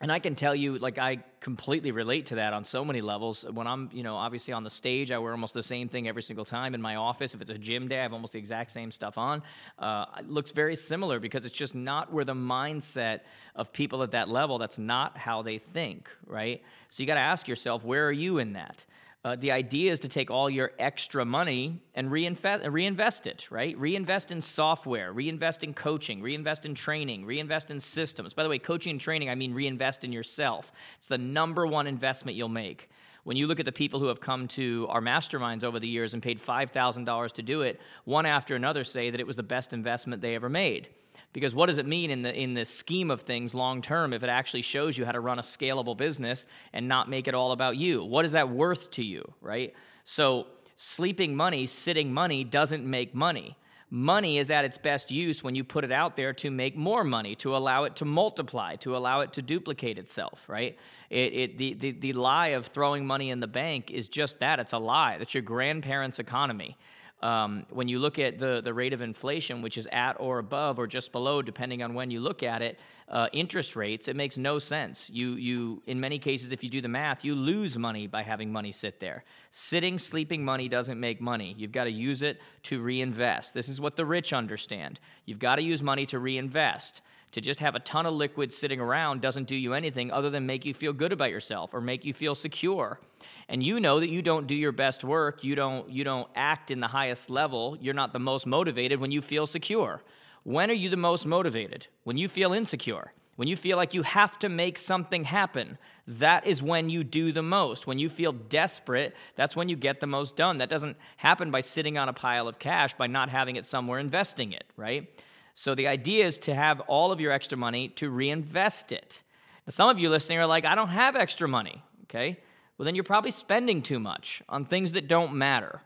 and 0.05 0.13
I 0.13 0.19
can 0.19 0.35
tell 0.35 0.55
you, 0.55 0.77
like, 0.77 0.99
I 0.99 1.25
completely 1.41 1.91
relate 1.91 2.27
to 2.27 2.35
that 2.35 2.53
on 2.53 2.63
so 2.67 2.85
many 2.85 3.01
levels. 3.01 3.43
When 3.51 3.67
I'm, 3.67 3.89
you 3.91 4.03
know, 4.03 4.17
obviously 4.17 4.53
on 4.53 4.63
the 4.63 4.69
stage, 4.69 5.11
I 5.11 5.17
wear 5.17 5.33
almost 5.33 5.55
the 5.55 5.63
same 5.63 5.89
thing 5.89 6.09
every 6.09 6.23
single 6.23 6.45
time. 6.45 6.75
In 6.75 6.83
my 6.83 6.97
office, 6.97 7.33
if 7.33 7.41
it's 7.41 7.51
a 7.51 7.57
gym 7.57 7.89
day, 7.89 8.01
I 8.01 8.03
have 8.03 8.13
almost 8.13 8.35
the 8.35 8.39
exact 8.39 8.71
same 8.71 8.93
stuff 8.93 9.17
on. 9.17 9.43
Uh, 9.79 10.05
it 10.19 10.29
looks 10.29 10.51
very 10.51 10.77
similar 10.77 11.21
because 11.21 11.47
it's 11.47 11.57
just 11.57 11.75
not 11.75 12.13
where 12.13 12.27
the 12.27 12.35
mindset 12.35 13.21
of 13.57 13.73
people 13.73 14.03
at 14.03 14.11
that 14.11 14.29
level, 14.29 14.59
that's 14.59 14.77
not 14.77 15.17
how 15.17 15.41
they 15.41 15.57
think, 15.57 16.11
right? 16.27 16.61
So 16.91 17.03
you 17.03 17.07
got 17.07 17.15
to 17.15 17.21
ask 17.21 17.49
yourself, 17.49 17.83
where 17.83 18.07
are 18.07 18.13
you 18.13 18.41
in 18.41 18.53
that? 18.53 18.85
Uh, 19.25 19.35
the 19.37 19.51
idea 19.51 19.91
is 19.91 19.99
to 20.01 20.09
take 20.09 20.31
all 20.31 20.51
your 20.51 20.73
extra 20.79 21.25
money 21.25 21.81
and 21.95 22.11
reinvest, 22.11 22.63
reinvest 22.67 23.27
it, 23.27 23.51
right? 23.51 23.77
Reinvest 23.79 24.31
in 24.31 24.43
software, 24.43 25.15
reinvest 25.15 25.65
in 25.65 25.73
coaching, 25.73 26.21
reinvest 26.21 26.67
in 26.67 26.75
training, 26.75 27.25
reinvest 27.25 27.71
in 27.71 27.81
systems. 27.81 28.35
By 28.35 28.43
the 28.43 28.51
way, 28.51 28.59
coaching 28.59 28.91
and 28.91 29.01
training, 29.01 29.31
I 29.31 29.35
mean 29.35 29.55
reinvest 29.55 30.05
in 30.05 30.13
yourself. 30.13 30.73
It's 30.99 31.09
the 31.09 31.17
number 31.17 31.67
one 31.67 31.87
investment 31.87 32.37
you'll 32.37 32.51
make. 32.51 32.91
When 33.23 33.39
you 33.39 33.47
look 33.47 33.61
at 33.61 33.65
the 33.65 33.73
people 33.73 33.99
who 33.99 34.09
have 34.09 34.21
come 34.21 34.47
to 34.49 34.87
our 34.91 35.01
masterminds 35.01 35.65
over 35.65 35.81
the 35.81 35.89
years 35.89 36.13
and 36.13 36.23
paid 36.23 36.39
$5,000 36.39 37.33
to 37.33 37.43
do 37.43 37.63
it, 37.63 37.81
one 38.05 38.27
after 38.27 38.55
another 38.55 38.85
say 38.85 39.09
that 39.09 39.21
it 39.21 39.27
was 39.27 39.37
the 39.37 39.43
best 39.43 39.73
investment 39.73 40.21
they 40.21 40.35
ever 40.35 40.51
made. 40.51 40.91
Because 41.35 41.53
what 41.53 41.67
does 41.67 41.79
it 41.79 41.87
mean 41.87 42.11
in 42.11 42.23
the 42.23 42.33
in 42.33 42.55
the 42.55 42.65
scheme 42.65 43.11
of 43.11 43.23
things 43.23 43.53
long 43.55 43.83
term 43.83 44.15
if 44.15 44.23
it 44.23 44.31
actually 44.31 44.63
shows 44.63 44.97
you 44.97 45.05
how 45.05 45.13
to 45.13 45.21
run 45.21 45.39
a 45.39 45.43
scalable 45.43 45.97
business 45.97 46.47
and 46.73 46.89
not 46.89 47.11
make 47.11 47.29
it 47.29 47.35
all 47.35 47.53
about 47.53 47.77
you? 47.77 48.03
What 48.05 48.25
is 48.25 48.33
that 48.33 48.49
worth 48.49 48.91
to 48.93 49.05
you, 49.05 49.31
right? 49.43 49.75
So 50.05 50.47
sleeping 50.77 51.35
money, 51.35 51.67
sitting 51.67 52.15
money 52.15 52.45
doesn't 52.45 52.89
make 52.89 53.15
money. 53.15 53.59
Money 53.91 54.39
is 54.39 54.51
at 54.51 54.65
its 54.65 54.79
best 54.79 55.11
use 55.11 55.43
when 55.43 55.55
you 55.55 55.65
put 55.65 55.85
it 55.85 55.93
out 55.93 56.17
there 56.17 56.33
to 56.33 56.51
make 56.51 56.77
more 56.77 57.05
money, 57.05 57.35
to 57.37 57.57
allow 57.57 57.85
it 57.85 57.97
to 57.97 58.05
multiply, 58.05 58.77
to 58.77 58.97
allow 58.97 59.21
it 59.21 59.33
to 59.33 59.43
duplicate 59.43 59.99
itself, 59.99 60.41
right? 60.49 60.79
It, 61.11 61.33
it, 61.35 61.59
the, 61.59 61.75
the, 61.75 61.93
the 61.93 62.13
lie 62.13 62.49
of 62.49 62.67
throwing 62.67 63.07
money 63.07 63.31
in 63.31 63.41
the 63.41 63.47
bank 63.47 63.91
is 63.91 64.09
just 64.09 64.41
that 64.41 64.59
it's 64.59 64.73
a 64.73 64.79
lie. 64.79 65.19
That's 65.19 65.35
your 65.35 65.43
grandparents' 65.43 66.19
economy. 66.19 66.77
Um, 67.25 67.65
when 67.71 67.89
you 67.89 68.01
look 68.01 68.19
at 68.19 68.39
the, 68.39 68.61
the 68.63 68.75
rate 68.75 68.93
of 68.93 69.01
inflation, 69.01 69.63
which 69.63 69.79
is 69.79 69.89
at 69.91 70.21
or 70.21 70.41
above 70.41 70.79
or 70.79 70.87
just 70.87 71.11
below, 71.11 71.41
depending 71.41 71.83
on 71.83 71.95
when 71.95 72.11
you 72.11 72.21
look 72.21 72.43
at 72.43 72.61
it, 72.61 72.79
uh, 73.09 73.29
interest 73.33 73.77
rates, 73.77 74.09
it 74.09 74.15
makes 74.15 74.37
no 74.37 74.59
sense. 74.59 75.09
You, 75.09 75.37
you, 75.37 75.83
in 75.87 75.99
many 75.99 76.19
cases, 76.19 76.53
if 76.53 76.63
you 76.63 76.69
do 76.69 76.83
the 76.83 76.89
math, 76.89 77.25
you 77.25 77.35
lose 77.35 77.79
money 77.79 78.07
by 78.07 78.23
having 78.23 78.53
money 78.53 78.73
sit 78.73 79.01
there. 79.01 79.25
Sitting, 79.53 79.99
sleeping 79.99 80.45
money 80.45 80.69
doesn't 80.69 81.01
make 81.01 81.23
money. 81.23 81.55
You've 81.57 81.73
got 81.73 81.85
to 81.85 81.91
use 81.91 82.21
it 82.21 82.43
to 82.65 82.83
reinvest. 82.83 83.55
This 83.55 83.71
is 83.71 83.81
what 83.81 83.97
the 83.97 84.05
rich 84.05 84.35
understand. 84.35 85.01
You've 85.25 85.39
got 85.39 85.57
to 85.57 85.63
use 85.63 85.83
money 85.83 86.05
to 86.07 86.19
reinvest. 86.19 87.01
To 87.33 87.41
just 87.41 87.59
have 87.61 87.75
a 87.75 87.81
ton 87.81 88.05
of 88.05 88.13
liquid 88.13 88.53
sitting 88.53 88.81
around 88.81 89.23
doesn't 89.23 89.49
do 89.49 89.57
you 89.57 89.73
anything 89.73 90.13
other 90.13 90.29
than 90.29 90.45
make 90.45 90.67
you 90.67 90.75
feel 90.75 90.93
good 90.93 91.11
about 91.11 91.31
yourself 91.31 91.73
or 91.73 91.81
make 91.81 92.05
you 92.05 92.13
feel 92.13 92.35
secure 92.35 93.01
and 93.49 93.63
you 93.63 93.81
know 93.81 94.01
that 94.01 94.11
you 94.11 94.23
don't 94.23 94.47
do 94.47 94.55
your 94.55 94.73
best 94.73 95.05
work, 95.05 95.45
you 95.45 95.55
don't 95.55 95.89
you 95.91 96.05
don't 96.05 96.29
act 96.35 96.71
in 96.71 96.81
the 96.81 96.89
highest 96.89 97.31
level, 97.31 97.77
you're 97.81 97.95
not 97.95 98.13
the 98.13 98.19
most 98.19 98.47
motivated 98.47 99.01
when 99.01 99.11
you 99.11 99.23
feel 99.23 99.47
secure. 99.47 100.03
When 100.45 100.71
are 100.71 100.75
you 100.75 100.91
the 100.91 100.97
most 100.97 101.27
motivated? 101.27 101.87
When 102.05 102.17
you 102.17 102.29
feel 102.29 102.53
insecure. 102.53 103.13
When 103.37 103.49
you 103.49 103.57
feel 103.57 103.77
like 103.77 103.95
you 103.95 104.03
have 104.03 104.39
to 104.41 104.49
make 104.49 104.79
something 104.79 105.25
happen, 105.25 105.77
that 106.07 106.47
is 106.47 106.63
when 106.63 106.89
you 106.89 107.03
do 107.03 107.33
the 107.33 107.43
most. 107.43 107.87
When 107.87 107.99
you 107.99 108.09
feel 108.09 108.33
desperate, 108.33 109.15
that's 109.35 109.57
when 109.57 109.69
you 109.69 109.75
get 109.75 110.01
the 110.01 110.07
most 110.07 110.37
done. 110.37 110.59
That 110.59 110.69
doesn't 110.69 110.97
happen 111.17 111.51
by 111.51 111.61
sitting 111.61 111.99
on 111.99 112.09
a 112.09 112.13
pile 112.13 112.47
of 112.47 112.59
cash, 112.59 112.95
by 112.95 113.09
not 113.09 113.29
having 113.29 113.57
it 113.57 113.67
somewhere 113.67 113.99
investing 113.99 114.53
it, 114.53 114.65
right? 114.77 115.09
So 115.57 115.75
the 115.75 115.89
idea 115.89 116.27
is 116.27 116.39
to 116.39 116.55
have 116.55 116.81
all 116.81 117.11
of 117.11 117.21
your 117.21 117.33
extra 117.33 117.59
money 117.59 117.89
to 117.91 118.11
reinvest 118.11 118.93
it. 118.93 119.23
Now, 119.67 119.73
some 119.73 119.89
of 119.89 119.99
you 119.99 120.11
listening 120.11 120.39
are 120.39 120.47
like, 120.47 120.65
I 120.65 120.75
don't 120.75 120.89
have 120.89 121.17
extra 121.17 121.49
money, 121.49 121.83
okay? 122.05 122.39
Well, 122.77 122.85
then 122.85 122.95
you're 122.95 123.05
probably 123.05 123.31
spending 123.31 123.83
too 123.83 123.99
much 123.99 124.43
on 124.49 124.65
things 124.65 124.93
that 124.93 125.09
don't 125.09 125.35
matter. 125.35 125.81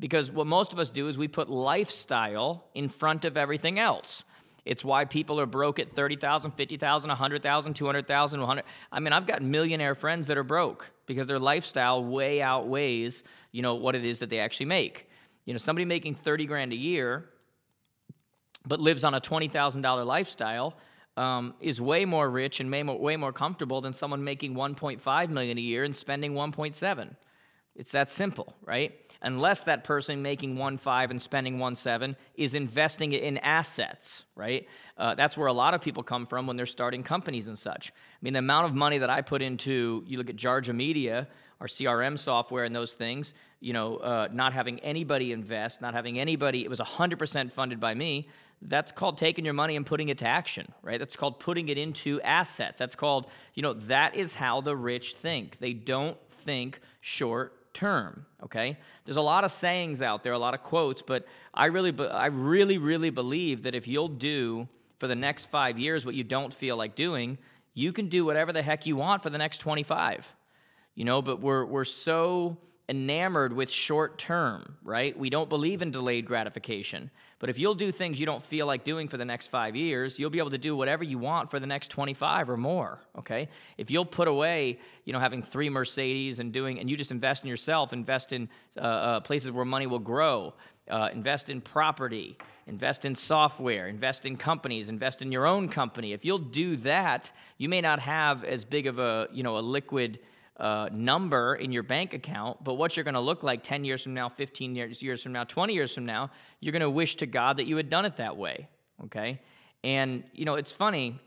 Because 0.00 0.30
what 0.30 0.46
most 0.46 0.72
of 0.72 0.78
us 0.78 0.90
do 0.90 1.08
is 1.08 1.18
we 1.18 1.26
put 1.28 1.48
lifestyle 1.48 2.64
in 2.74 2.88
front 2.88 3.24
of 3.24 3.36
everything 3.36 3.78
else. 3.78 4.22
It's 4.64 4.84
why 4.84 5.06
people 5.06 5.40
are 5.40 5.46
broke 5.46 5.78
at 5.78 5.96
30,000, 5.96 6.52
50,000, 6.52 7.08
100,000, 7.08 7.74
200,000, 7.74 8.40
100. 8.40 8.64
I 8.92 9.00
mean, 9.00 9.12
I've 9.12 9.26
got 9.26 9.42
millionaire 9.42 9.94
friends 9.94 10.26
that 10.26 10.36
are 10.36 10.44
broke 10.44 10.90
because 11.06 11.26
their 11.26 11.38
lifestyle 11.38 12.04
way 12.04 12.42
outweighs, 12.42 13.24
you 13.50 13.62
know, 13.62 13.76
what 13.76 13.94
it 13.94 14.04
is 14.04 14.18
that 14.18 14.28
they 14.28 14.40
actually 14.40 14.66
make. 14.66 15.08
You 15.46 15.54
know, 15.54 15.58
somebody 15.58 15.86
making 15.86 16.16
30 16.16 16.44
grand 16.44 16.72
a 16.72 16.76
year 16.76 17.30
but 18.66 18.80
lives 18.80 19.02
on 19.02 19.14
a 19.14 19.20
$20,000 19.20 20.06
lifestyle 20.06 20.74
um, 21.18 21.54
is 21.60 21.80
way 21.80 22.04
more 22.04 22.30
rich 22.30 22.60
and 22.60 22.70
way 22.70 22.82
more, 22.84 22.98
way 22.98 23.16
more 23.16 23.32
comfortable 23.32 23.80
than 23.80 23.92
someone 23.92 24.22
making 24.22 24.54
1.5 24.54 25.28
million 25.30 25.58
a 25.58 25.60
year 25.60 25.82
and 25.82 25.94
spending 25.94 26.32
1.7. 26.32 27.16
It's 27.74 27.90
that 27.90 28.08
simple, 28.10 28.54
right? 28.64 28.94
Unless 29.20 29.64
that 29.64 29.82
person 29.82 30.22
making 30.22 30.54
1.5 30.54 31.10
and 31.10 31.20
spending 31.20 31.58
1.7 31.58 32.14
is 32.36 32.54
investing 32.54 33.12
it 33.12 33.24
in 33.24 33.36
assets, 33.38 34.22
right? 34.36 34.68
Uh, 34.96 35.16
that's 35.16 35.36
where 35.36 35.48
a 35.48 35.52
lot 35.52 35.74
of 35.74 35.80
people 35.80 36.04
come 36.04 36.24
from 36.24 36.46
when 36.46 36.56
they're 36.56 36.66
starting 36.66 37.02
companies 37.02 37.48
and 37.48 37.58
such. 37.58 37.90
I 37.90 38.18
mean, 38.22 38.34
the 38.34 38.38
amount 38.38 38.66
of 38.66 38.74
money 38.74 38.98
that 38.98 39.10
I 39.10 39.20
put 39.20 39.42
into, 39.42 40.04
you 40.06 40.18
look 40.18 40.30
at 40.30 40.36
Jarja 40.36 40.72
Media, 40.72 41.26
our 41.60 41.66
CRM 41.66 42.16
software 42.16 42.62
and 42.62 42.74
those 42.74 42.92
things, 42.92 43.34
you 43.58 43.72
know, 43.72 43.96
uh, 43.96 44.28
not 44.32 44.52
having 44.52 44.78
anybody 44.80 45.32
invest, 45.32 45.80
not 45.80 45.94
having 45.94 46.20
anybody, 46.20 46.62
it 46.62 46.70
was 46.70 46.78
100% 46.78 47.52
funded 47.52 47.80
by 47.80 47.94
me 47.94 48.28
that's 48.62 48.90
called 48.90 49.18
taking 49.18 49.44
your 49.44 49.54
money 49.54 49.76
and 49.76 49.86
putting 49.86 50.08
it 50.08 50.18
to 50.18 50.26
action, 50.26 50.72
right? 50.82 50.98
That's 50.98 51.16
called 51.16 51.38
putting 51.38 51.68
it 51.68 51.78
into 51.78 52.20
assets. 52.22 52.78
That's 52.78 52.94
called, 52.94 53.28
you 53.54 53.62
know, 53.62 53.74
that 53.74 54.16
is 54.16 54.34
how 54.34 54.60
the 54.60 54.76
rich 54.76 55.14
think. 55.14 55.58
They 55.58 55.72
don't 55.72 56.16
think 56.44 56.80
short 57.00 57.72
term. 57.74 58.26
Okay, 58.42 58.76
there's 59.04 59.16
a 59.16 59.22
lot 59.22 59.44
of 59.44 59.52
sayings 59.52 60.02
out 60.02 60.22
there, 60.22 60.32
a 60.32 60.38
lot 60.38 60.54
of 60.54 60.62
quotes, 60.62 61.02
but 61.02 61.26
I 61.54 61.66
really, 61.66 61.94
I 62.08 62.26
really, 62.26 62.78
really 62.78 63.10
believe 63.10 63.62
that 63.64 63.74
if 63.74 63.86
you'll 63.86 64.08
do 64.08 64.68
for 64.98 65.06
the 65.06 65.14
next 65.14 65.46
five 65.46 65.78
years 65.78 66.04
what 66.04 66.14
you 66.14 66.24
don't 66.24 66.52
feel 66.52 66.76
like 66.76 66.94
doing, 66.94 67.38
you 67.74 67.92
can 67.92 68.08
do 68.08 68.24
whatever 68.24 68.52
the 68.52 68.62
heck 68.62 68.86
you 68.86 68.96
want 68.96 69.22
for 69.22 69.30
the 69.30 69.38
next 69.38 69.58
25. 69.58 70.26
You 70.96 71.04
know, 71.04 71.22
but 71.22 71.40
we're 71.40 71.64
we're 71.64 71.84
so 71.84 72.56
enamored 72.88 73.52
with 73.52 73.70
short 73.70 74.18
term, 74.18 74.76
right? 74.82 75.18
We 75.18 75.28
don't 75.28 75.48
believe 75.48 75.82
in 75.82 75.90
delayed 75.90 76.24
gratification. 76.24 77.10
But 77.38 77.50
if 77.50 77.58
you'll 77.58 77.74
do 77.74 77.92
things 77.92 78.18
you 78.18 78.26
don't 78.26 78.42
feel 78.42 78.66
like 78.66 78.82
doing 78.82 79.08
for 79.08 79.16
the 79.16 79.24
next 79.24 79.48
five 79.48 79.76
years, 79.76 80.18
you'll 80.18 80.30
be 80.30 80.38
able 80.38 80.50
to 80.50 80.58
do 80.58 80.74
whatever 80.74 81.04
you 81.04 81.18
want 81.18 81.50
for 81.50 81.60
the 81.60 81.66
next 81.66 81.88
25 81.88 82.50
or 82.50 82.56
more, 82.56 83.00
okay? 83.16 83.48
If 83.76 83.90
you'll 83.90 84.06
put 84.06 84.26
away, 84.26 84.78
you 85.04 85.12
know, 85.12 85.20
having 85.20 85.42
three 85.42 85.68
Mercedes 85.68 86.40
and 86.40 86.52
doing, 86.52 86.80
and 86.80 86.90
you 86.90 86.96
just 86.96 87.12
invest 87.12 87.44
in 87.44 87.48
yourself, 87.48 87.92
invest 87.92 88.32
in 88.32 88.48
uh, 88.76 88.80
uh, 88.80 89.20
places 89.20 89.52
where 89.52 89.64
money 89.64 89.86
will 89.86 90.00
grow, 90.00 90.54
uh, 90.90 91.10
invest 91.12 91.50
in 91.50 91.60
property, 91.60 92.36
invest 92.66 93.04
in 93.04 93.14
software, 93.14 93.88
invest 93.88 94.26
in 94.26 94.36
companies, 94.36 94.88
invest 94.88 95.22
in 95.22 95.30
your 95.30 95.46
own 95.46 95.68
company. 95.68 96.12
If 96.12 96.24
you'll 96.24 96.38
do 96.38 96.76
that, 96.78 97.30
you 97.58 97.68
may 97.68 97.80
not 97.80 98.00
have 98.00 98.44
as 98.44 98.64
big 98.64 98.86
of 98.86 98.98
a, 98.98 99.28
you 99.32 99.42
know, 99.42 99.58
a 99.58 99.60
liquid, 99.60 100.18
uh, 100.58 100.88
number 100.92 101.54
in 101.54 101.70
your 101.70 101.82
bank 101.82 102.14
account, 102.14 102.62
but 102.64 102.74
what 102.74 102.96
you're 102.96 103.04
going 103.04 103.14
to 103.14 103.20
look 103.20 103.42
like 103.42 103.62
10 103.62 103.84
years 103.84 104.02
from 104.02 104.14
now, 104.14 104.28
15 104.28 104.74
years, 104.74 105.00
years 105.00 105.22
from 105.22 105.32
now, 105.32 105.44
20 105.44 105.72
years 105.72 105.94
from 105.94 106.04
now, 106.04 106.30
you're 106.60 106.72
going 106.72 106.80
to 106.80 106.90
wish 106.90 107.16
to 107.16 107.26
God 107.26 107.58
that 107.58 107.66
you 107.66 107.76
had 107.76 107.88
done 107.88 108.04
it 108.04 108.16
that 108.16 108.36
way. 108.36 108.68
Okay? 109.04 109.40
And, 109.84 110.24
you 110.32 110.44
know, 110.44 110.54
it's 110.54 110.72
funny. 110.72 111.20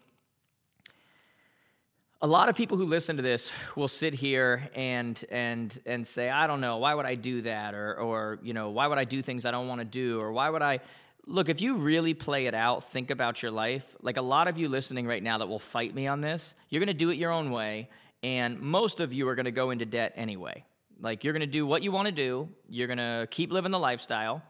A 2.24 2.28
lot 2.28 2.50
of 2.50 2.56
people 2.56 2.78
who 2.78 2.86
listen 2.86 3.16
to 3.18 3.24
this 3.24 3.50
will 3.76 3.88
sit 3.88 4.14
here 4.14 4.70
and 4.76 5.24
and 5.32 5.80
and 5.88 6.06
say, 6.06 6.30
I 6.30 6.46
don't 6.46 6.62
know, 6.62 6.78
why 6.78 6.94
would 6.94 7.08
I 7.08 7.16
do 7.16 7.42
that? 7.44 7.74
Or 7.74 7.96
or, 7.96 8.40
you 8.44 8.54
know, 8.54 8.70
why 8.70 8.86
would 8.86 9.00
I 9.00 9.06
do 9.06 9.24
things 9.24 9.44
I 9.44 9.50
don't 9.50 9.68
want 9.68 9.80
to 9.80 9.86
do? 9.86 10.20
Or 10.20 10.32
why 10.32 10.50
would 10.52 10.62
I 10.62 10.82
look, 11.26 11.50
if 11.50 11.62
you 11.62 11.78
really 11.78 12.14
play 12.14 12.46
it 12.46 12.54
out, 12.54 12.92
think 12.92 13.10
about 13.10 13.42
your 13.42 13.52
life, 13.52 13.86
like 14.02 14.18
a 14.18 14.22
lot 14.22 14.48
of 14.48 14.58
you 14.58 14.70
listening 14.70 15.08
right 15.08 15.24
now 15.24 15.38
that 15.38 15.48
will 15.48 15.60
fight 15.60 15.96
me 15.96 16.08
on 16.08 16.22
this, 16.22 16.56
you're 16.70 16.80
going 16.80 16.88
to 16.88 16.94
do 16.94 17.10
it 17.10 17.18
your 17.18 17.32
own 17.32 17.52
way 17.52 17.90
and 18.24 18.60
most 18.60 19.00
of 19.00 19.13
you 19.13 19.28
are 19.28 19.36
going 19.36 19.46
to 19.46 19.51
go 19.51 19.72
into 19.72 19.86
debt 19.86 20.13
anyway. 20.16 20.63
Like 21.00 21.24
you're 21.24 21.34
going 21.34 21.42
to 21.42 21.48
do 21.48 21.66
what 21.66 21.84
you 21.84 21.92
want 21.92 22.08
to 22.08 22.12
do, 22.12 22.48
you're 22.70 22.88
going 22.88 22.98
to 22.98 23.28
keep 23.32 23.51
living 23.51 23.72
the 23.72 23.80
lifestyle. 23.80 24.42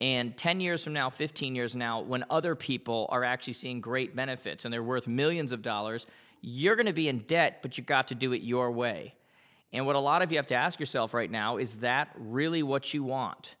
And 0.00 0.36
10 0.36 0.60
years 0.60 0.84
from 0.84 0.92
now, 0.92 1.10
15 1.10 1.56
years 1.56 1.74
now, 1.74 2.00
when 2.00 2.24
other 2.30 2.54
people 2.54 3.08
are 3.10 3.24
actually 3.24 3.54
seeing 3.54 3.80
great 3.80 4.14
benefits 4.14 4.64
and 4.64 4.72
they're 4.72 4.82
worth 4.82 5.08
millions 5.08 5.50
of 5.50 5.60
dollars, 5.60 6.06
you're 6.40 6.76
going 6.76 6.86
to 6.86 6.92
be 6.92 7.08
in 7.08 7.18
debt, 7.20 7.58
but 7.62 7.76
you 7.76 7.82
got 7.82 8.08
to 8.08 8.14
do 8.14 8.32
it 8.32 8.42
your 8.42 8.70
way. 8.70 9.14
And 9.72 9.84
what 9.86 9.96
a 9.96 10.00
lot 10.00 10.22
of 10.22 10.30
you 10.30 10.38
have 10.38 10.46
to 10.46 10.54
ask 10.54 10.78
yourself 10.78 11.12
right 11.12 11.30
now 11.30 11.56
is 11.56 11.74
that 11.74 12.10
really 12.16 12.62
what 12.62 12.94
you 12.94 13.02
want? 13.02 13.56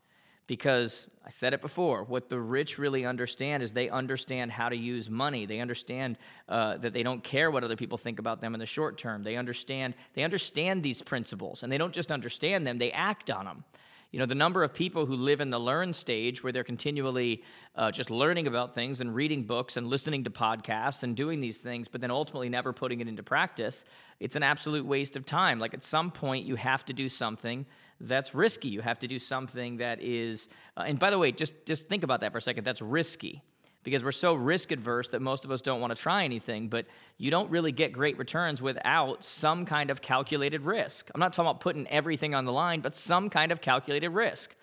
Because 0.48 1.08
I 1.24 1.30
said 1.30 1.52
it 1.52 1.60
before, 1.60 2.02
what 2.04 2.28
the 2.30 2.40
rich 2.40 2.78
really 2.78 3.04
understand 3.04 3.62
is 3.62 3.72
they 3.72 3.90
understand 3.90 4.50
how 4.50 4.70
to 4.70 4.76
use 4.76 5.08
money. 5.08 5.44
They 5.46 5.60
understand 5.60 6.16
uh, 6.48 6.78
that 6.78 6.94
they 6.94 7.04
don't 7.04 7.22
care 7.22 7.50
what 7.50 7.62
other 7.62 7.76
people 7.76 7.98
think 7.98 8.18
about 8.18 8.40
them 8.40 8.54
in 8.54 8.58
the 8.58 8.66
short 8.66 8.98
term. 8.98 9.22
They 9.22 9.36
understand 9.36 9.94
they 10.14 10.24
understand 10.24 10.82
these 10.82 11.02
principles, 11.02 11.62
and 11.62 11.70
they 11.70 11.78
don't 11.78 11.92
just 11.92 12.10
understand 12.10 12.66
them; 12.66 12.78
they 12.78 12.90
act 12.90 13.30
on 13.30 13.44
them. 13.44 13.64
You 14.10 14.18
know, 14.18 14.26
the 14.26 14.34
number 14.34 14.62
of 14.64 14.72
people 14.72 15.04
who 15.04 15.14
live 15.14 15.42
in 15.42 15.50
the 15.50 15.58
learn 15.58 15.92
stage 15.92 16.42
where 16.42 16.50
they're 16.50 16.64
continually 16.64 17.42
uh, 17.74 17.90
just 17.90 18.10
learning 18.10 18.46
about 18.46 18.74
things 18.74 19.00
and 19.00 19.14
reading 19.14 19.44
books 19.44 19.76
and 19.76 19.86
listening 19.86 20.24
to 20.24 20.30
podcasts 20.30 21.02
and 21.02 21.14
doing 21.14 21.40
these 21.40 21.58
things, 21.58 21.88
but 21.88 22.00
then 22.00 22.10
ultimately 22.10 22.48
never 22.48 22.72
putting 22.72 23.00
it 23.00 23.08
into 23.08 23.22
practice, 23.22 23.84
it's 24.18 24.34
an 24.34 24.42
absolute 24.42 24.86
waste 24.86 25.14
of 25.14 25.26
time. 25.26 25.58
Like 25.58 25.74
at 25.74 25.82
some 25.82 26.10
point, 26.10 26.46
you 26.46 26.56
have 26.56 26.86
to 26.86 26.94
do 26.94 27.10
something 27.10 27.66
that's 28.00 28.34
risky. 28.34 28.68
You 28.68 28.80
have 28.80 28.98
to 29.00 29.08
do 29.08 29.18
something 29.18 29.76
that 29.76 30.00
is, 30.00 30.48
uh, 30.76 30.84
and 30.86 30.98
by 30.98 31.10
the 31.10 31.18
way, 31.18 31.30
just, 31.30 31.66
just 31.66 31.86
think 31.88 32.02
about 32.02 32.20
that 32.20 32.32
for 32.32 32.38
a 32.38 32.42
second. 32.42 32.64
That's 32.64 32.80
risky 32.80 33.42
because 33.88 34.04
we're 34.04 34.12
so 34.12 34.34
risk 34.34 34.70
adverse 34.70 35.08
that 35.08 35.22
most 35.22 35.46
of 35.46 35.50
us 35.50 35.62
don't 35.62 35.80
want 35.80 35.94
to 35.94 36.00
try 36.00 36.24
anything, 36.24 36.68
but 36.68 36.84
you 37.16 37.30
don't 37.30 37.50
really 37.50 37.72
get 37.72 37.90
great 37.90 38.18
returns 38.18 38.60
without 38.60 39.24
some 39.24 39.64
kind 39.64 39.90
of 39.90 40.02
calculated 40.02 40.60
risk. 40.60 41.10
I'm 41.14 41.20
not 41.20 41.32
talking 41.32 41.48
about 41.48 41.60
putting 41.60 41.86
everything 41.88 42.34
on 42.34 42.44
the 42.44 42.52
line, 42.52 42.82
but 42.82 42.94
some 42.94 43.30
kind 43.30 43.50
of 43.50 43.62
calculated 43.62 44.10
risk. 44.10 44.54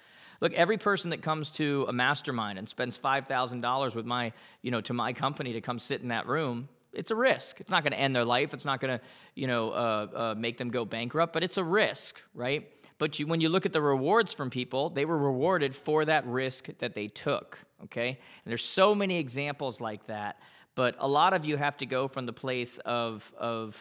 Look, 0.41 0.53
every 0.53 0.77
person 0.77 1.09
that 1.09 1.23
comes 1.23 1.49
to 1.51 1.85
a 1.87 1.93
mastermind 1.93 2.59
and 2.59 2.69
spends 2.69 2.97
$5,000 2.97 3.95
with 3.95 4.05
my, 4.05 4.31
you 4.61 4.69
know, 4.69 4.81
to 4.81 4.93
my 4.93 5.11
company 5.11 5.53
to 5.53 5.61
come 5.61 5.79
sit 5.79 6.01
in 6.01 6.09
that 6.09 6.27
room, 6.27 6.69
it's 6.93 7.09
a 7.11 7.15
risk. 7.15 7.59
It's 7.59 7.69
not 7.69 7.83
going 7.83 7.93
to 7.93 7.99
end 7.99 8.15
their 8.15 8.25
life. 8.25 8.53
It's 8.53 8.65
not 8.65 8.79
going 8.79 8.99
to, 8.99 9.05
you 9.33 9.47
know, 9.47 9.71
uh, 9.71 10.07
uh, 10.13 10.35
make 10.37 10.57
them 10.57 10.69
go 10.69 10.85
bankrupt, 10.85 11.33
but 11.33 11.43
it's 11.43 11.57
a 11.57 11.63
risk, 11.63 12.21
right? 12.33 12.69
But 12.97 13.19
you, 13.19 13.27
when 13.27 13.41
you 13.41 13.49
look 13.49 13.65
at 13.65 13.73
the 13.73 13.81
rewards 13.81 14.31
from 14.33 14.49
people, 14.49 14.89
they 14.89 15.05
were 15.05 15.17
rewarded 15.17 15.75
for 15.75 16.05
that 16.05 16.25
risk 16.25 16.69
that 16.79 16.93
they 16.93 17.07
took. 17.07 17.59
Okay? 17.83 18.09
And 18.09 18.49
there's 18.49 18.63
so 18.63 18.95
many 18.95 19.17
examples 19.19 19.81
like 19.81 20.05
that. 20.07 20.39
But 20.75 20.95
a 20.99 21.07
lot 21.07 21.33
of 21.33 21.45
you 21.45 21.57
have 21.57 21.77
to 21.77 21.85
go 21.85 22.07
from 22.07 22.25
the 22.25 22.33
place 22.33 22.77
of, 22.79 23.29
of 23.37 23.75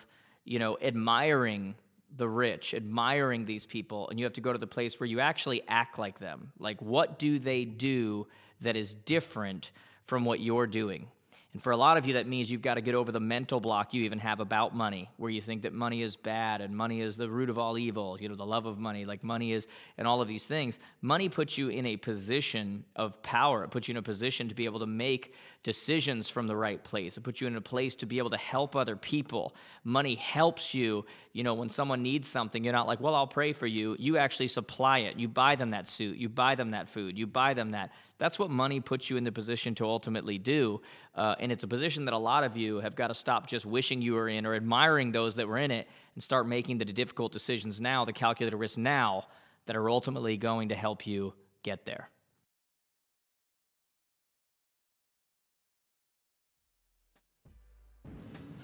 you 0.44 0.58
know, 0.58 0.78
admiring 0.80 1.74
the 2.16 2.28
rich, 2.28 2.74
admiring 2.74 3.44
these 3.44 3.66
people, 3.66 4.08
and 4.08 4.18
you 4.18 4.24
have 4.24 4.32
to 4.34 4.40
go 4.40 4.52
to 4.52 4.58
the 4.58 4.66
place 4.66 5.00
where 5.00 5.08
you 5.08 5.20
actually 5.20 5.62
act 5.66 5.98
like 5.98 6.18
them. 6.18 6.52
Like, 6.58 6.80
what 6.80 7.18
do 7.18 7.38
they 7.38 7.64
do 7.64 8.26
that 8.60 8.76
is 8.76 8.94
different 8.94 9.70
from 10.06 10.24
what 10.24 10.38
you're 10.40 10.66
doing? 10.66 11.08
And 11.54 11.62
for 11.62 11.70
a 11.70 11.76
lot 11.76 11.96
of 11.96 12.04
you, 12.04 12.14
that 12.14 12.26
means 12.26 12.50
you've 12.50 12.62
got 12.62 12.74
to 12.74 12.80
get 12.80 12.96
over 12.96 13.12
the 13.12 13.20
mental 13.20 13.60
block 13.60 13.94
you 13.94 14.02
even 14.02 14.18
have 14.18 14.40
about 14.40 14.74
money, 14.74 15.08
where 15.18 15.30
you 15.30 15.40
think 15.40 15.62
that 15.62 15.72
money 15.72 16.02
is 16.02 16.16
bad 16.16 16.60
and 16.60 16.76
money 16.76 17.00
is 17.00 17.16
the 17.16 17.30
root 17.30 17.48
of 17.48 17.58
all 17.58 17.78
evil, 17.78 18.18
you 18.20 18.28
know, 18.28 18.34
the 18.34 18.44
love 18.44 18.66
of 18.66 18.76
money, 18.76 19.04
like 19.04 19.22
money 19.22 19.52
is, 19.52 19.68
and 19.96 20.06
all 20.06 20.20
of 20.20 20.26
these 20.26 20.44
things. 20.46 20.80
Money 21.00 21.28
puts 21.28 21.56
you 21.56 21.68
in 21.68 21.86
a 21.86 21.96
position 21.96 22.84
of 22.96 23.22
power. 23.22 23.62
It 23.62 23.70
puts 23.70 23.86
you 23.86 23.92
in 23.92 23.98
a 23.98 24.02
position 24.02 24.48
to 24.48 24.54
be 24.54 24.64
able 24.64 24.80
to 24.80 24.86
make 24.86 25.32
decisions 25.64 26.28
from 26.28 26.46
the 26.46 26.54
right 26.54 26.84
place. 26.84 27.16
It 27.16 27.22
puts 27.22 27.40
you 27.40 27.46
in 27.46 27.56
a 27.56 27.60
place 27.60 27.96
to 27.96 28.06
be 28.06 28.18
able 28.18 28.30
to 28.30 28.36
help 28.36 28.76
other 28.76 28.96
people. 28.96 29.54
Money 29.82 30.14
helps 30.14 30.74
you, 30.74 31.06
you 31.32 31.42
know, 31.42 31.54
when 31.54 31.70
someone 31.70 32.02
needs 32.02 32.28
something, 32.28 32.62
you're 32.62 32.74
not 32.74 32.86
like, 32.86 33.00
well, 33.00 33.14
I'll 33.14 33.26
pray 33.26 33.54
for 33.54 33.66
you. 33.66 33.96
You 33.98 34.18
actually 34.18 34.48
supply 34.48 34.98
it. 34.98 35.18
You 35.18 35.26
buy 35.26 35.56
them 35.56 35.70
that 35.70 35.88
suit, 35.88 36.18
you 36.18 36.28
buy 36.28 36.54
them 36.54 36.70
that 36.72 36.88
food, 36.88 37.18
you 37.18 37.26
buy 37.26 37.54
them 37.54 37.70
that. 37.72 37.90
That's 38.18 38.38
what 38.38 38.50
money 38.50 38.78
puts 38.78 39.08
you 39.08 39.16
in 39.16 39.24
the 39.24 39.32
position 39.32 39.74
to 39.76 39.86
ultimately 39.86 40.38
do. 40.38 40.82
Uh, 41.14 41.34
and 41.40 41.50
it's 41.50 41.64
a 41.64 41.68
position 41.68 42.04
that 42.04 42.14
a 42.14 42.18
lot 42.18 42.44
of 42.44 42.56
you 42.56 42.76
have 42.80 42.94
got 42.94 43.08
to 43.08 43.14
stop 43.14 43.48
just 43.48 43.64
wishing 43.64 44.02
you 44.02 44.12
were 44.12 44.28
in 44.28 44.44
or 44.46 44.54
admiring 44.54 45.12
those 45.12 45.34
that 45.34 45.48
were 45.48 45.58
in 45.58 45.70
it 45.70 45.88
and 46.14 46.22
start 46.22 46.46
making 46.46 46.76
the 46.76 46.84
difficult 46.84 47.32
decisions 47.32 47.80
now, 47.80 48.04
the 48.04 48.12
calculated 48.12 48.56
risks 48.56 48.76
now, 48.76 49.24
that 49.66 49.76
are 49.76 49.88
ultimately 49.88 50.36
going 50.36 50.68
to 50.68 50.74
help 50.74 51.06
you 51.06 51.32
get 51.62 51.86
there. 51.86 52.10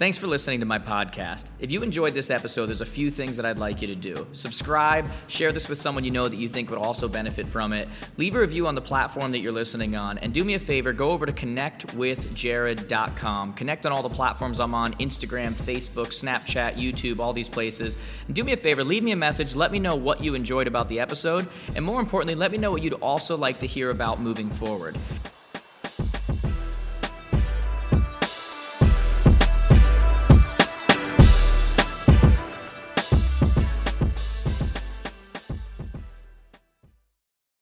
Thanks 0.00 0.16
for 0.16 0.26
listening 0.26 0.58
to 0.60 0.66
my 0.66 0.78
podcast. 0.78 1.44
If 1.58 1.70
you 1.70 1.82
enjoyed 1.82 2.14
this 2.14 2.30
episode, 2.30 2.68
there's 2.68 2.80
a 2.80 2.86
few 2.86 3.10
things 3.10 3.36
that 3.36 3.44
I'd 3.44 3.58
like 3.58 3.82
you 3.82 3.88
to 3.88 3.94
do. 3.94 4.26
Subscribe, 4.32 5.04
share 5.28 5.52
this 5.52 5.68
with 5.68 5.78
someone 5.78 6.04
you 6.04 6.10
know 6.10 6.26
that 6.26 6.38
you 6.38 6.48
think 6.48 6.70
would 6.70 6.78
also 6.78 7.06
benefit 7.06 7.46
from 7.46 7.74
it. 7.74 7.86
Leave 8.16 8.34
a 8.34 8.40
review 8.40 8.66
on 8.66 8.74
the 8.74 8.80
platform 8.80 9.30
that 9.32 9.40
you're 9.40 9.52
listening 9.52 9.96
on. 9.96 10.16
And 10.16 10.32
do 10.32 10.42
me 10.42 10.54
a 10.54 10.58
favor, 10.58 10.94
go 10.94 11.10
over 11.10 11.26
to 11.26 11.32
connectwithjared.com. 11.32 13.52
Connect 13.52 13.84
on 13.84 13.92
all 13.92 14.02
the 14.02 14.08
platforms 14.08 14.58
I'm 14.58 14.74
on 14.74 14.94
Instagram, 14.94 15.52
Facebook, 15.52 16.18
Snapchat, 16.18 16.76
YouTube, 16.76 17.18
all 17.18 17.34
these 17.34 17.50
places. 17.50 17.98
And 18.26 18.34
do 18.34 18.42
me 18.42 18.54
a 18.54 18.56
favor, 18.56 18.82
leave 18.82 19.02
me 19.02 19.12
a 19.12 19.16
message. 19.16 19.54
Let 19.54 19.70
me 19.70 19.80
know 19.80 19.96
what 19.96 20.24
you 20.24 20.34
enjoyed 20.34 20.66
about 20.66 20.88
the 20.88 20.98
episode. 20.98 21.46
And 21.76 21.84
more 21.84 22.00
importantly, 22.00 22.36
let 22.36 22.52
me 22.52 22.56
know 22.56 22.70
what 22.70 22.82
you'd 22.82 22.94
also 22.94 23.36
like 23.36 23.58
to 23.58 23.66
hear 23.66 23.90
about 23.90 24.18
moving 24.18 24.48
forward. 24.48 24.96